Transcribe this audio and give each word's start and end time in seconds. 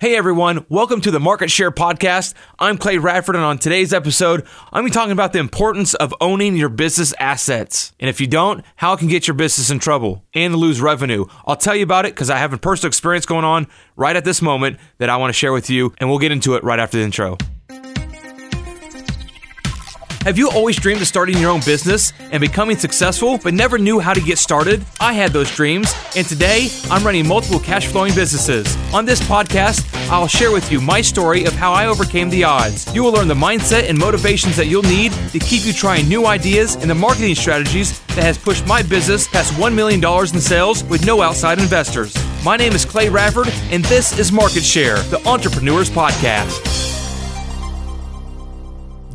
Hey 0.00 0.14
everyone, 0.14 0.64
welcome 0.68 1.00
to 1.00 1.10
the 1.10 1.18
Market 1.18 1.50
Share 1.50 1.72
Podcast. 1.72 2.34
I'm 2.60 2.78
Clay 2.78 2.98
Radford, 2.98 3.34
and 3.34 3.44
on 3.44 3.58
today's 3.58 3.92
episode, 3.92 4.46
I'm 4.66 4.82
going 4.82 4.84
to 4.84 4.90
be 4.90 4.94
talking 4.94 5.10
about 5.10 5.32
the 5.32 5.40
importance 5.40 5.92
of 5.94 6.14
owning 6.20 6.56
your 6.56 6.68
business 6.68 7.12
assets. 7.18 7.92
And 7.98 8.08
if 8.08 8.20
you 8.20 8.28
don't, 8.28 8.64
how 8.76 8.92
it 8.92 8.98
can 8.98 9.08
get 9.08 9.26
your 9.26 9.34
business 9.34 9.70
in 9.70 9.80
trouble 9.80 10.24
and 10.34 10.54
lose 10.54 10.80
revenue. 10.80 11.24
I'll 11.48 11.56
tell 11.56 11.74
you 11.74 11.82
about 11.82 12.06
it 12.06 12.14
because 12.14 12.30
I 12.30 12.38
have 12.38 12.52
a 12.52 12.58
personal 12.58 12.86
experience 12.86 13.26
going 13.26 13.44
on 13.44 13.66
right 13.96 14.14
at 14.14 14.24
this 14.24 14.40
moment 14.40 14.78
that 14.98 15.10
I 15.10 15.16
want 15.16 15.30
to 15.30 15.36
share 15.36 15.52
with 15.52 15.68
you, 15.68 15.92
and 15.98 16.08
we'll 16.08 16.20
get 16.20 16.30
into 16.30 16.54
it 16.54 16.62
right 16.62 16.78
after 16.78 16.96
the 16.98 17.02
intro. 17.02 17.36
Have 20.28 20.36
you 20.36 20.50
always 20.50 20.76
dreamed 20.76 21.00
of 21.00 21.06
starting 21.06 21.38
your 21.38 21.50
own 21.50 21.60
business 21.60 22.12
and 22.20 22.38
becoming 22.38 22.76
successful, 22.76 23.38
but 23.38 23.54
never 23.54 23.78
knew 23.78 23.98
how 23.98 24.12
to 24.12 24.20
get 24.20 24.36
started? 24.36 24.84
I 25.00 25.14
had 25.14 25.32
those 25.32 25.50
dreams, 25.56 25.94
and 26.14 26.26
today 26.26 26.68
I'm 26.90 27.02
running 27.02 27.26
multiple 27.26 27.58
cash 27.58 27.86
flowing 27.86 28.14
businesses. 28.14 28.76
On 28.92 29.06
this 29.06 29.22
podcast, 29.22 29.88
I'll 30.10 30.26
share 30.26 30.52
with 30.52 30.70
you 30.70 30.82
my 30.82 31.00
story 31.00 31.46
of 31.46 31.54
how 31.54 31.72
I 31.72 31.86
overcame 31.86 32.28
the 32.28 32.44
odds. 32.44 32.94
You 32.94 33.04
will 33.04 33.12
learn 33.12 33.26
the 33.26 33.32
mindset 33.32 33.88
and 33.88 33.98
motivations 33.98 34.54
that 34.56 34.66
you'll 34.66 34.82
need 34.82 35.12
to 35.32 35.38
keep 35.38 35.64
you 35.64 35.72
trying 35.72 36.06
new 36.06 36.26
ideas 36.26 36.74
and 36.74 36.90
the 36.90 36.94
marketing 36.94 37.34
strategies 37.34 37.98
that 38.08 38.24
has 38.24 38.36
pushed 38.36 38.66
my 38.66 38.82
business 38.82 39.26
past 39.28 39.54
$1 39.54 39.74
million 39.74 40.04
in 40.04 40.40
sales 40.42 40.84
with 40.84 41.06
no 41.06 41.22
outside 41.22 41.58
investors. 41.58 42.14
My 42.44 42.58
name 42.58 42.74
is 42.74 42.84
Clay 42.84 43.08
Radford, 43.08 43.48
and 43.70 43.82
this 43.86 44.18
is 44.18 44.30
Market 44.30 44.62
Share, 44.62 44.98
the 45.04 45.26
Entrepreneurs 45.26 45.88
Podcast 45.88 46.97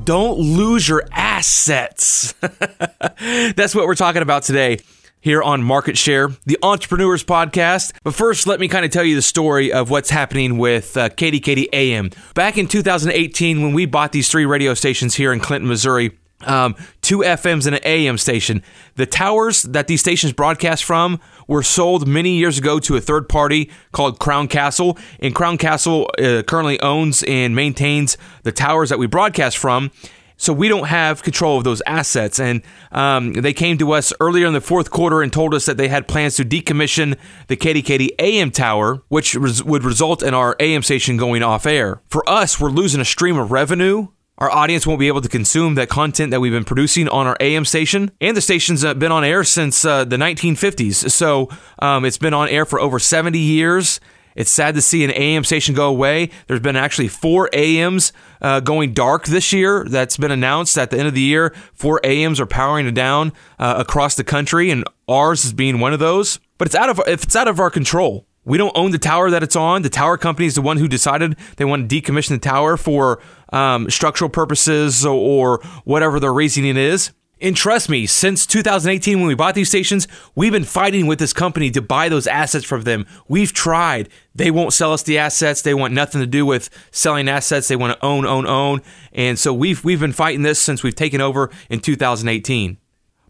don't 0.05 0.37
lose 0.39 0.87
your 0.87 1.03
assets. 1.11 2.33
That's 2.41 3.75
what 3.75 3.85
we're 3.85 3.95
talking 3.95 4.21
about 4.21 4.43
today 4.43 4.79
here 5.23 5.41
on 5.41 5.63
Market 5.63 5.97
Share, 5.97 6.29
the 6.45 6.57
Entrepreneurs 6.61 7.23
Podcast. 7.23 7.93
But 8.03 8.13
first, 8.13 8.45
let 8.45 8.59
me 8.59 8.67
kind 8.67 8.83
of 8.83 8.91
tell 8.91 9.05
you 9.05 9.15
the 9.15 9.21
story 9.21 9.71
of 9.71 9.89
what's 9.89 10.09
happening 10.09 10.57
with 10.57 10.97
uh, 10.97 11.09
KDKD 11.09 11.67
AM. 11.71 12.09
Back 12.35 12.57
in 12.57 12.67
2018, 12.67 13.61
when 13.61 13.73
we 13.73 13.85
bought 13.85 14.11
these 14.11 14.29
three 14.29 14.45
radio 14.45 14.73
stations 14.73 15.15
here 15.15 15.31
in 15.31 15.39
Clinton, 15.39 15.69
Missouri, 15.69 16.17
um, 16.41 16.75
two 17.03 17.19
FMs 17.19 17.67
and 17.67 17.75
an 17.75 17.81
AM 17.83 18.17
station. 18.17 18.63
The 18.95 19.05
towers 19.05 19.61
that 19.63 19.87
these 19.87 19.99
stations 19.99 20.33
broadcast 20.33 20.83
from 20.83 21.19
were 21.47 21.61
sold 21.61 22.07
many 22.07 22.37
years 22.37 22.57
ago 22.57 22.79
to 22.79 22.95
a 22.95 23.01
third 23.01 23.29
party 23.29 23.69
called 23.91 24.17
Crown 24.19 24.47
Castle, 24.47 24.97
and 25.19 25.35
Crown 25.35 25.57
Castle 25.57 26.09
uh, 26.17 26.41
currently 26.43 26.79
owns 26.79 27.21
and 27.23 27.55
maintains 27.55 28.17
the 28.41 28.51
towers 28.51 28.89
that 28.89 28.97
we 28.97 29.05
broadcast 29.05 29.57
from. 29.57 29.91
So 30.35 30.51
we 30.51 30.67
don't 30.67 30.87
have 30.87 31.23
control 31.23 31.57
of 31.57 31.63
those 31.63 31.81
assets. 31.85 32.39
And 32.39 32.63
um, 32.91 33.33
they 33.33 33.53
came 33.53 33.77
to 33.77 33.91
us 33.91 34.11
earlier 34.19 34.47
in 34.47 34.53
the 34.53 34.61
fourth 34.61 34.89
quarter 34.89 35.21
and 35.21 35.31
told 35.31 35.53
us 35.53 35.65
that 35.65 35.77
they 35.77 35.87
had 35.87 36.07
plans 36.07 36.35
to 36.37 36.43
decommission 36.43 37.17
the 37.47 37.55
KDKD 37.55 38.09
AM 38.19 38.51
tower, 38.51 39.03
which 39.09 39.35
res- 39.35 39.63
would 39.63 39.83
result 39.83 40.23
in 40.23 40.33
our 40.33 40.55
AM 40.59 40.83
station 40.83 41.17
going 41.17 41.43
off 41.43 41.65
air. 41.65 42.01
For 42.09 42.27
us, 42.27 42.59
we're 42.59 42.71
losing 42.71 42.99
a 42.99 43.05
stream 43.05 43.37
of 43.37 43.51
revenue 43.51 44.07
our 44.37 44.51
audience 44.51 44.87
won't 44.87 44.99
be 44.99 45.07
able 45.07 45.21
to 45.21 45.29
consume 45.29 45.75
that 45.75 45.89
content 45.89 46.31
that 46.31 46.39
we've 46.39 46.51
been 46.51 46.63
producing 46.63 47.07
on 47.07 47.27
our 47.27 47.37
AM 47.39 47.65
station. 47.65 48.11
And 48.19 48.35
the 48.35 48.41
station's 48.41 48.83
been 48.83 49.11
on 49.11 49.23
air 49.23 49.43
since 49.43 49.85
uh, 49.85 50.05
the 50.05 50.17
1950s. 50.17 51.11
So 51.11 51.49
um, 51.79 52.03
it's 52.03 52.17
been 52.17 52.33
on 52.33 52.49
air 52.49 52.65
for 52.65 52.79
over 52.79 52.99
70 52.99 53.37
years. 53.37 53.99
It's 54.35 54.49
sad 54.49 54.75
to 54.75 54.81
see 54.81 55.03
an 55.03 55.11
AM 55.11 55.43
station 55.43 55.75
go 55.75 55.87
away. 55.87 56.31
There's 56.47 56.59
been 56.59 56.75
actually 56.75 57.07
four 57.07 57.49
AMs 57.53 58.13
uh, 58.41 58.59
going 58.61 58.93
dark 58.93 59.25
this 59.25 59.53
year. 59.53 59.85
That's 59.87 60.17
been 60.17 60.31
announced 60.31 60.77
at 60.77 60.89
the 60.89 60.97
end 60.97 61.07
of 61.07 61.13
the 61.13 61.21
year. 61.21 61.53
Four 61.73 62.03
AMs 62.03 62.39
are 62.39 62.45
powering 62.45 62.91
down 62.93 63.33
uh, 63.59 63.75
across 63.77 64.15
the 64.15 64.23
country, 64.23 64.71
and 64.71 64.85
ours 65.07 65.45
is 65.45 65.53
being 65.53 65.79
one 65.79 65.93
of 65.93 65.99
those. 65.99 66.39
But 66.57 66.67
it's 66.67 66.75
out 66.75 66.89
of 66.89 66.99
if 67.07 67.23
it's 67.23 67.35
out 67.35 67.47
of 67.47 67.59
our 67.59 67.69
control. 67.69 68.25
We 68.45 68.57
don't 68.57 68.75
own 68.75 68.91
the 68.91 68.99
tower 68.99 69.29
that 69.29 69.43
it's 69.43 69.55
on. 69.55 69.83
The 69.83 69.89
tower 69.89 70.17
company 70.17 70.47
is 70.47 70.55
the 70.55 70.61
one 70.61 70.77
who 70.77 70.87
decided 70.87 71.37
they 71.57 71.65
want 71.65 71.89
to 71.89 72.01
decommission 72.01 72.29
the 72.29 72.39
tower 72.39 72.77
for 72.77 73.21
um, 73.51 73.89
structural 73.89 74.29
purposes 74.29 75.05
or 75.05 75.61
whatever 75.85 76.19
their 76.19 76.33
reasoning 76.33 76.75
is. 76.77 77.11
And 77.43 77.57
trust 77.57 77.89
me, 77.89 78.05
since 78.05 78.45
2018, 78.45 79.19
when 79.19 79.27
we 79.27 79.35
bought 79.35 79.53
these 79.53 79.67
stations, 79.67 80.07
we've 80.33 80.53
been 80.53 80.63
fighting 80.63 81.07
with 81.07 81.19
this 81.19 81.33
company 81.33 81.69
to 81.71 81.81
buy 81.81 82.07
those 82.07 82.25
assets 82.25 82.63
from 82.63 82.83
them. 82.83 83.05
We've 83.27 83.51
tried. 83.51 84.07
They 84.33 84.49
won't 84.49 84.71
sell 84.71 84.93
us 84.93 85.03
the 85.03 85.17
assets. 85.17 85.61
They 85.61 85.73
want 85.73 85.93
nothing 85.93 86.21
to 86.21 86.27
do 86.27 86.45
with 86.45 86.69
selling 86.91 87.27
assets. 87.27 87.67
They 87.67 87.75
want 87.75 87.99
to 87.99 88.05
own, 88.05 88.25
own, 88.25 88.47
own. 88.47 88.81
And 89.11 89.37
so 89.37 89.53
we've 89.53 89.83
we've 89.83 89.99
been 89.99 90.13
fighting 90.13 90.43
this 90.43 90.57
since 90.57 90.83
we've 90.83 90.95
taken 90.95 91.19
over 91.19 91.49
in 91.69 91.81
2018. 91.81 92.77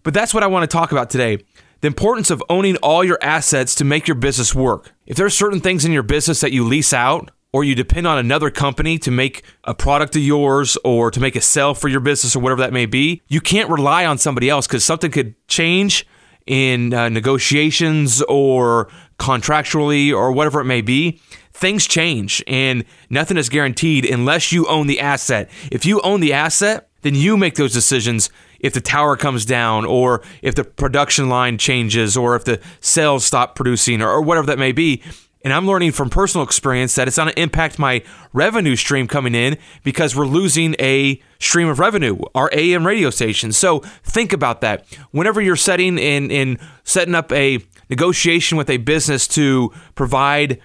But 0.03 0.13
that's 0.13 0.33
what 0.33 0.43
I 0.43 0.47
want 0.47 0.69
to 0.69 0.77
talk 0.77 0.91
about 0.91 1.09
today 1.09 1.39
the 1.83 1.87
importance 1.87 2.31
of 2.31 2.41
owning 2.49 2.77
all 2.77 3.03
your 3.03 3.17
assets 3.21 3.75
to 3.75 3.83
make 3.83 4.07
your 4.07 4.15
business 4.15 4.55
work. 4.55 4.93
If 5.05 5.17
there 5.17 5.25
are 5.25 5.29
certain 5.29 5.59
things 5.59 5.83
in 5.83 5.91
your 5.91 6.01
business 6.01 6.39
that 6.39 6.53
you 6.53 6.63
lease 6.63 6.93
out, 6.93 7.29
or 7.51 7.65
you 7.65 7.75
depend 7.75 8.07
on 8.07 8.17
another 8.17 8.49
company 8.49 8.97
to 8.99 9.11
make 9.11 9.43
a 9.65 9.73
product 9.73 10.15
of 10.15 10.21
yours 10.21 10.77
or 10.85 11.11
to 11.11 11.19
make 11.19 11.35
a 11.35 11.41
sale 11.41 11.73
for 11.73 11.89
your 11.89 11.99
business 11.99 12.37
or 12.37 12.39
whatever 12.39 12.61
that 12.61 12.71
may 12.71 12.85
be, 12.85 13.21
you 13.27 13.41
can't 13.41 13.69
rely 13.69 14.05
on 14.05 14.17
somebody 14.17 14.49
else 14.49 14.65
because 14.65 14.85
something 14.85 15.11
could 15.11 15.35
change 15.49 16.07
in 16.47 16.93
uh, 16.93 17.09
negotiations 17.09 18.21
or 18.29 18.89
contractually 19.19 20.15
or 20.15 20.31
whatever 20.31 20.61
it 20.61 20.65
may 20.65 20.81
be. 20.81 21.19
Things 21.51 21.85
change 21.85 22.41
and 22.47 22.85
nothing 23.09 23.35
is 23.35 23.49
guaranteed 23.49 24.05
unless 24.05 24.53
you 24.53 24.65
own 24.67 24.87
the 24.87 25.01
asset. 25.01 25.51
If 25.69 25.85
you 25.85 25.99
own 25.99 26.21
the 26.21 26.31
asset, 26.31 26.89
then 27.01 27.13
you 27.13 27.35
make 27.35 27.55
those 27.55 27.73
decisions 27.73 28.29
if 28.63 28.73
the 28.73 28.81
tower 28.81 29.15
comes 29.15 29.45
down 29.45 29.85
or 29.85 30.23
if 30.41 30.55
the 30.55 30.63
production 30.63 31.29
line 31.29 31.59
changes 31.59 32.17
or 32.17 32.35
if 32.35 32.45
the 32.45 32.59
sales 32.79 33.23
stop 33.23 33.55
producing 33.55 34.01
or, 34.01 34.09
or 34.09 34.21
whatever 34.21 34.47
that 34.47 34.57
may 34.57 34.71
be. 34.71 35.03
And 35.43 35.51
I'm 35.51 35.67
learning 35.67 35.91
from 35.91 36.09
personal 36.09 36.45
experience 36.45 36.95
that 36.95 37.09
it's 37.09 37.17
going 37.17 37.27
to 37.27 37.39
impact 37.39 37.77
my 37.77 38.01
revenue 38.31 38.77
stream 38.77 39.07
coming 39.07 39.35
in 39.35 39.57
because 39.83 40.15
we're 40.15 40.25
losing 40.25 40.73
a 40.79 41.21
stream 41.37 41.67
of 41.67 41.79
revenue, 41.79 42.17
our 42.33 42.49
AM 42.53 42.87
radio 42.87 43.09
station. 43.09 43.51
So 43.51 43.79
think 44.03 44.31
about 44.31 44.61
that. 44.61 44.85
Whenever 45.11 45.41
you're 45.41 45.57
setting 45.57 45.97
in, 45.97 46.31
in 46.31 46.57
setting 46.85 47.13
up 47.13 47.29
a 47.33 47.59
negotiation 47.89 48.57
with 48.57 48.69
a 48.69 48.77
business 48.77 49.27
to 49.29 49.73
provide 49.95 50.61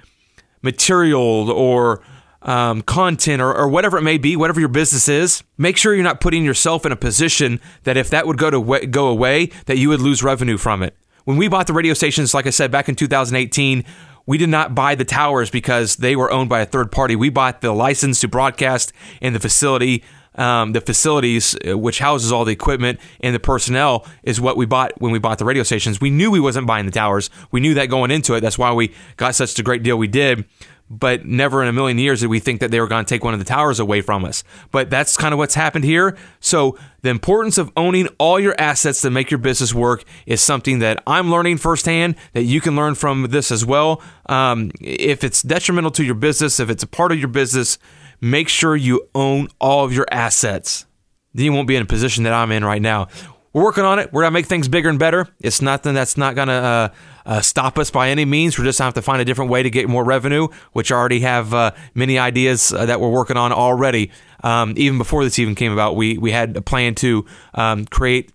material 0.62 1.50
or 1.50 2.00
um, 2.48 2.81
content 2.81 3.42
or, 3.42 3.54
or, 3.54 3.69
whatever 3.69 3.98
it 3.98 4.03
may 4.03 4.16
be, 4.16 4.34
whatever 4.34 4.59
your 4.59 4.70
business 4.70 5.06
is, 5.06 5.42
make 5.59 5.76
sure 5.76 5.94
you're 5.94 6.03
not 6.03 6.19
putting 6.19 6.47
yourself 6.47 6.86
in 6.86 6.92
a 6.92 6.97
position 6.97 7.60
that 7.82 7.98
if 7.98 8.09
that 8.09 8.26
would 8.26 8.38
go 8.38 8.50
to 8.50 8.86
go 8.86 9.09
away, 9.09 9.50
that 9.66 9.76
you 9.76 9.91
would 9.91 10.00
lose 10.00 10.22
revenue 10.22 10.56
from 10.56 10.82
it. 10.82 10.97
When 11.25 11.37
we 11.37 11.48
bought 11.48 11.66
the 11.66 11.75
radio 11.75 11.92
stations, 11.92 12.32
like 12.32 12.47
I 12.47 12.50
said 12.50 12.70
back 12.70 12.88
in 12.88 12.94
2018, 12.94 13.84
we 14.25 14.38
did 14.38 14.48
not 14.48 14.75
buy 14.75 14.94
the 14.94 15.04
towers 15.04 15.50
because 15.50 15.97
they 15.97 16.16
were 16.16 16.31
owned 16.31 16.48
by 16.48 16.60
a 16.60 16.66
third 16.66 16.91
party. 16.91 17.16
We 17.16 17.28
bought 17.28 17.60
the 17.60 17.72
license 17.72 18.20
to 18.20 18.28
broadcast 18.28 18.94
and 19.20 19.34
the 19.34 19.41
facility. 19.41 20.03
Um, 20.34 20.72
the 20.72 20.81
facilities, 20.81 21.56
uh, 21.69 21.76
which 21.76 21.98
houses 21.98 22.31
all 22.31 22.44
the 22.44 22.53
equipment 22.53 23.00
and 23.20 23.34
the 23.34 23.41
personnel, 23.41 24.06
is 24.22 24.41
what 24.41 24.56
we 24.56 24.66
bought 24.66 24.92
when 25.00 25.10
we 25.10 25.19
bought 25.19 25.38
the 25.38 25.44
radio 25.44 25.64
stations. 25.64 26.00
We 26.00 26.10
knew 26.10 26.31
we 26.31 26.38
wasn't 26.38 26.66
buying 26.66 26.87
the 26.87 26.92
towers. 26.92 27.28
We 27.50 27.60
knew 27.60 27.75
that 27.75 27.87
going 27.87 28.12
into 28.12 28.34
it. 28.34 28.41
That's 28.41 28.56
why 28.56 28.72
we 28.72 28.94
got 29.16 29.34
such 29.34 29.58
a 29.58 29.64
great 29.64 29.82
deal 29.82 29.98
we 29.98 30.06
did 30.06 30.47
but 30.91 31.26
never 31.26 31.62
in 31.62 31.69
a 31.69 31.72
million 31.72 31.99
years 31.99 32.21
did 32.21 32.28
we 32.28 32.41
think 32.41 32.60
that 32.60 32.71
they 32.71 32.81
were 32.81 32.87
going 32.87 33.04
to 33.04 33.09
take 33.09 33.25
one 33.25 33.34
of 33.34 33.41
the 33.41 33.44
towers 33.44 33.78
away 33.78 34.00
from 34.00 34.25
us. 34.25 34.43
But 34.71 34.91
that's 34.91 35.16
kind 35.16 35.32
of 35.32 35.38
what's 35.38 35.54
happened 35.54 35.84
here. 35.84 36.16
So, 36.41 36.78
the 37.03 37.10
importance 37.10 37.59
of 37.59 37.71
owning 37.76 38.09
all 38.19 38.41
your 38.41 38.54
assets 38.59 39.03
to 39.03 39.10
make 39.10 39.31
your 39.31 39.38
business 39.38 39.72
work 39.72 40.04
is 40.26 40.41
something 40.41 40.81
that 40.81 41.00
I'm 41.06 41.31
learning 41.31 41.59
firsthand, 41.59 42.16
that 42.32 42.43
you 42.43 42.60
can 42.60 42.75
learn 42.75 42.97
from 42.97 43.28
this 43.31 43.53
as 43.53 43.65
well. 43.65 44.03
Um, 44.26 44.72
if 44.81 45.22
it's 45.22 45.43
detrimental 45.43 45.93
to 45.93 46.04
your 46.04 46.16
business, 46.16 46.59
if 46.59 46.71
it's 46.71 46.82
a 46.82 46.88
part 46.88 47.12
of 47.12 47.19
your 47.19 47.28
business, 47.28 47.78
make 48.20 48.49
sure 48.49 48.75
you 48.75 49.09
own 49.15 49.49
all 49.60 49.84
of 49.84 49.93
your 49.93 50.06
assets. 50.10 50.87
Then 51.34 51.44
you 51.44 51.53
won't 51.53 51.69
be 51.69 51.76
in 51.76 51.82
a 51.82 51.87
position 51.87 52.25
that 52.25 52.32
I'm 52.32 52.50
in 52.50 52.65
right 52.65 52.82
now. 52.82 53.09
We're 53.58 53.64
working 53.64 53.84
on 53.84 53.98
it. 53.98 54.12
We're 54.12 54.22
to 54.22 54.30
make 54.30 54.46
things 54.46 54.69
bigger 54.69 54.88
and 54.88 55.00
better. 55.00 55.26
It's 55.41 55.60
nothing 55.60 55.92
that's 55.92 56.16
not 56.16 56.36
to. 56.36 56.42
Uh, 56.52 56.88
uh, 57.26 57.41
stop 57.41 57.76
us 57.76 57.91
by 57.91 58.08
any 58.08 58.24
means. 58.24 58.56
We're 58.56 58.64
just 58.64 58.78
have 58.78 58.94
to 58.94 59.02
find 59.02 59.20
a 59.20 59.24
different 59.24 59.50
way 59.50 59.64
to 59.64 59.69
get 59.69 59.88
more 59.88 60.04
revenue, 60.04 60.46
which 60.72 60.92
I 60.92 60.96
already 60.96 61.20
have 61.20 61.52
uh, 61.52 61.72
many 61.92 62.19
ideas 62.19 62.72
uh, 62.72 62.86
that 62.86 63.00
we're 63.00 63.10
working 63.10 63.37
on 63.37 63.52
already. 63.52 64.12
Um, 64.44 64.75
even 64.76 64.96
before 64.96 65.25
this 65.25 65.40
even 65.40 65.56
came 65.56 65.72
about, 65.72 65.96
we 65.96 66.16
we 66.16 66.31
had 66.31 66.56
a 66.56 66.62
plan 66.62 66.94
to 66.96 67.26
um, 67.52 67.84
create 67.87 68.31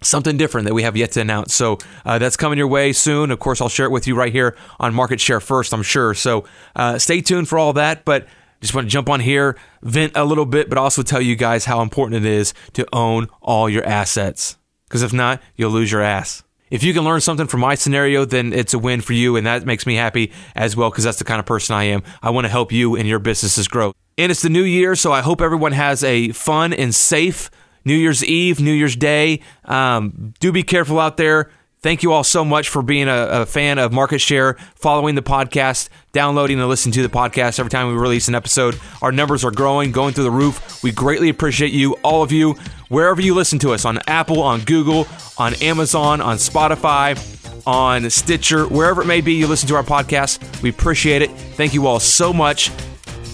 something 0.00 0.36
different 0.36 0.66
that 0.68 0.74
we 0.74 0.84
have 0.84 0.96
yet 0.96 1.10
to 1.12 1.20
announce. 1.22 1.54
So 1.54 1.78
uh, 2.06 2.18
that's 2.20 2.36
coming 2.36 2.56
your 2.56 2.68
way 2.68 2.92
soon. 2.92 3.32
Of 3.32 3.40
course, 3.40 3.60
I'll 3.60 3.68
share 3.68 3.86
it 3.86 3.90
with 3.90 4.06
you 4.06 4.14
right 4.14 4.32
here 4.32 4.56
on 4.78 4.94
Market 4.94 5.20
Share 5.20 5.40
First, 5.40 5.74
I'm 5.74 5.82
sure. 5.82 6.14
So 6.14 6.44
uh, 6.76 6.98
stay 6.98 7.20
tuned 7.20 7.48
for 7.48 7.58
all 7.58 7.72
that. 7.72 8.04
But 8.04 8.28
just 8.60 8.74
want 8.74 8.86
to 8.86 8.90
jump 8.90 9.10
on 9.10 9.20
here, 9.20 9.56
vent 9.82 10.12
a 10.14 10.24
little 10.24 10.46
bit, 10.46 10.68
but 10.68 10.78
also 10.78 11.02
tell 11.02 11.20
you 11.20 11.36
guys 11.36 11.64
how 11.64 11.82
important 11.82 12.24
it 12.24 12.30
is 12.30 12.54
to 12.74 12.86
own 12.92 13.28
all 13.42 13.68
your 13.68 13.84
assets. 13.84 14.56
Because 14.88 15.02
if 15.02 15.12
not, 15.12 15.42
you'll 15.56 15.70
lose 15.70 15.92
your 15.92 16.02
ass 16.02 16.42
if 16.70 16.82
you 16.82 16.92
can 16.92 17.04
learn 17.04 17.20
something 17.20 17.46
from 17.46 17.60
my 17.60 17.74
scenario, 17.74 18.24
then 18.24 18.52
it's 18.52 18.74
a 18.74 18.78
win 18.78 19.00
for 19.00 19.12
you. 19.12 19.36
And 19.36 19.46
that 19.46 19.64
makes 19.64 19.86
me 19.86 19.94
happy 19.94 20.32
as 20.54 20.76
well 20.76 20.90
because 20.90 21.04
that's 21.04 21.18
the 21.18 21.24
kind 21.24 21.40
of 21.40 21.46
person 21.46 21.74
I 21.74 21.84
am. 21.84 22.02
I 22.22 22.30
want 22.30 22.44
to 22.44 22.50
help 22.50 22.72
you 22.72 22.96
and 22.96 23.08
your 23.08 23.18
businesses 23.18 23.68
grow. 23.68 23.92
And 24.16 24.32
it's 24.32 24.42
the 24.42 24.48
new 24.48 24.64
year, 24.64 24.96
so 24.96 25.12
I 25.12 25.20
hope 25.20 25.40
everyone 25.40 25.72
has 25.72 26.02
a 26.02 26.30
fun 26.30 26.72
and 26.72 26.94
safe 26.94 27.50
New 27.84 27.94
Year's 27.94 28.24
Eve, 28.24 28.60
New 28.60 28.72
Year's 28.72 28.96
Day. 28.96 29.40
Um, 29.64 30.34
do 30.40 30.52
be 30.52 30.62
careful 30.62 30.98
out 30.98 31.16
there. 31.16 31.50
Thank 31.80 32.02
you 32.02 32.12
all 32.12 32.24
so 32.24 32.44
much 32.44 32.68
for 32.68 32.82
being 32.82 33.06
a, 33.06 33.42
a, 33.42 33.46
fan 33.46 33.78
of 33.78 33.92
Market 33.92 34.18
Share, 34.18 34.54
following 34.74 35.14
the 35.14 35.22
podcast, 35.22 35.88
downloading 36.12 36.58
and 36.58 36.68
listening 36.68 36.92
to 36.94 37.02
the 37.02 37.08
podcast 37.08 37.60
every 37.60 37.70
time 37.70 37.86
we 37.86 37.94
release 37.94 38.26
an 38.26 38.34
episode. 38.34 38.78
Our 39.00 39.12
numbers 39.12 39.44
are 39.44 39.52
growing, 39.52 39.92
going 39.92 40.12
through 40.12 40.24
the 40.24 40.30
roof. 40.32 40.82
We 40.82 40.90
greatly 40.90 41.28
appreciate 41.28 41.70
you, 41.70 41.92
all 42.02 42.24
of 42.24 42.32
you, 42.32 42.54
wherever 42.88 43.20
you 43.20 43.32
listen 43.32 43.60
to 43.60 43.74
us 43.74 43.84
on 43.84 44.00
Apple, 44.08 44.42
on 44.42 44.62
Google, 44.62 45.06
on 45.38 45.54
Amazon, 45.62 46.20
on 46.20 46.36
Spotify, 46.36 47.16
on 47.64 48.10
Stitcher, 48.10 48.66
wherever 48.66 49.02
it 49.02 49.06
may 49.06 49.20
be 49.20 49.34
you 49.34 49.46
listen 49.46 49.68
to 49.68 49.76
our 49.76 49.84
podcast. 49.84 50.62
We 50.62 50.70
appreciate 50.70 51.22
it. 51.22 51.30
Thank 51.30 51.74
you 51.74 51.86
all 51.86 52.00
so 52.00 52.32
much 52.32 52.72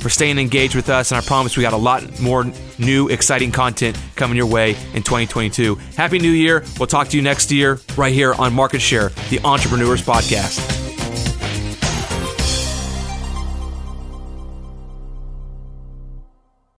for 0.04 0.10
staying 0.10 0.36
engaged 0.36 0.74
with 0.74 0.90
us. 0.90 1.12
And 1.12 1.18
I 1.18 1.22
promise 1.22 1.56
we 1.56 1.62
got 1.62 1.72
a 1.72 1.78
lot 1.78 2.20
more 2.20 2.44
new, 2.78 3.08
exciting 3.08 3.50
content 3.50 3.98
coming 4.16 4.36
your 4.36 4.44
way 4.44 4.72
in 4.92 5.02
2022. 5.02 5.76
Happy 5.96 6.18
New 6.18 6.30
Year. 6.30 6.62
We'll 6.78 6.88
talk 6.88 7.08
to 7.08 7.16
you 7.16 7.22
next 7.22 7.50
year 7.50 7.80
right 7.96 8.12
here 8.12 8.34
on 8.34 8.52
Market 8.52 8.82
Share, 8.82 9.08
the 9.30 9.40
Entrepreneurs 9.44 10.02
Podcast. 10.02 10.73